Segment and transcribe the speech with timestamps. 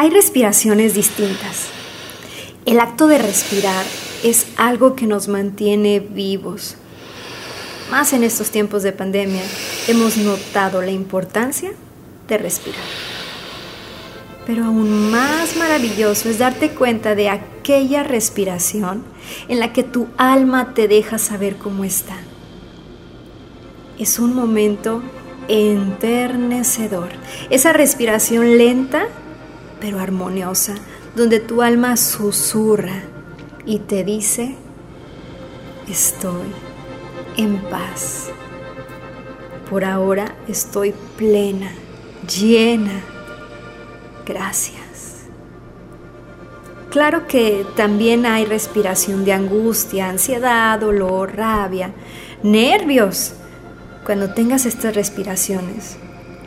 [0.00, 1.66] Hay respiraciones distintas.
[2.64, 3.84] El acto de respirar
[4.24, 6.76] es algo que nos mantiene vivos.
[7.90, 9.42] Más en estos tiempos de pandemia,
[9.88, 11.72] hemos notado la importancia
[12.28, 12.80] de respirar.
[14.46, 19.04] Pero aún más maravilloso es darte cuenta de aquella respiración
[19.48, 22.16] en la que tu alma te deja saber cómo está.
[23.98, 25.02] Es un momento
[25.48, 27.10] enternecedor.
[27.50, 29.06] Esa respiración lenta
[29.80, 30.74] pero armoniosa,
[31.16, 33.02] donde tu alma susurra
[33.64, 34.56] y te dice,
[35.88, 36.48] estoy
[37.36, 38.28] en paz.
[39.68, 41.70] Por ahora estoy plena,
[42.28, 43.00] llena.
[44.26, 44.80] Gracias.
[46.90, 51.92] Claro que también hay respiración de angustia, ansiedad, dolor, rabia,
[52.42, 53.34] nervios.
[54.04, 55.96] Cuando tengas estas respiraciones,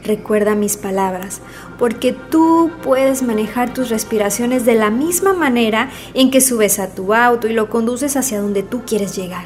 [0.04, 1.42] recuerda mis palabras,
[1.80, 7.14] porque tú puedes manejar tus respiraciones de la misma manera en que subes a tu
[7.14, 9.46] auto y lo conduces hacia donde tú quieres llegar.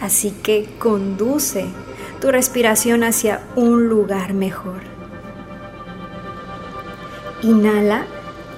[0.00, 1.66] Así que conduce
[2.20, 4.80] tu respiración hacia un lugar mejor.
[7.42, 8.04] Inhala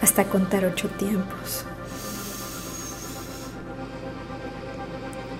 [0.00, 1.64] hasta contar ocho tiempos.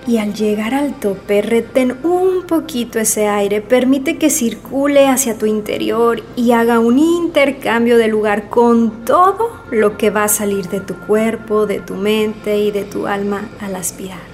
[0.05, 5.45] Y al llegar al tope, retén un poquito ese aire, permite que circule hacia tu
[5.45, 10.81] interior y haga un intercambio de lugar con todo lo que va a salir de
[10.81, 14.33] tu cuerpo, de tu mente y de tu alma al aspirar.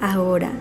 [0.00, 0.52] Ahora,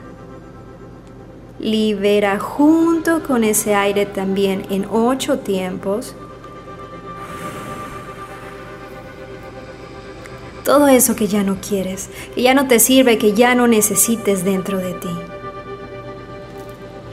[1.58, 6.16] libera junto con ese aire también en ocho tiempos
[10.64, 14.44] todo eso que ya no quieres, que ya no te sirve, que ya no necesites
[14.44, 15.10] dentro de ti.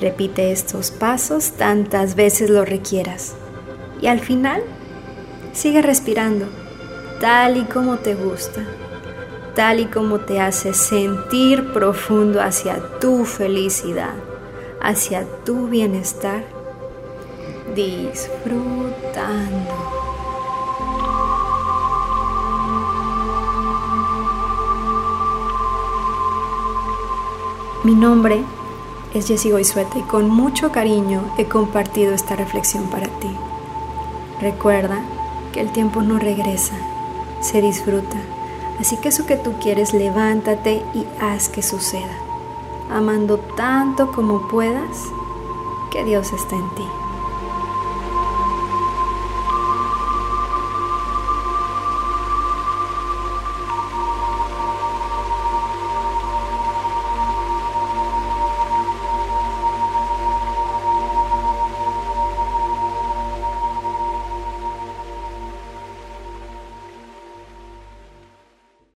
[0.01, 3.35] Repite estos pasos tantas veces lo requieras
[4.01, 4.63] y al final
[5.53, 6.47] sigue respirando
[7.21, 8.63] tal y como te gusta,
[9.57, 14.15] tal y como te hace sentir profundo hacia tu felicidad,
[14.81, 16.45] hacia tu bienestar,
[17.75, 18.89] disfrutando.
[27.85, 28.43] Mi nombre
[29.15, 33.31] es Jessie Goizueta y con mucho cariño he compartido esta reflexión para ti.
[34.41, 35.01] Recuerda
[35.53, 36.75] que el tiempo no regresa,
[37.41, 38.17] se disfruta.
[38.81, 42.19] Así que eso que tú quieres, levántate y haz que suceda,
[42.91, 45.05] amando tanto como puedas,
[45.93, 46.85] que Dios está en ti.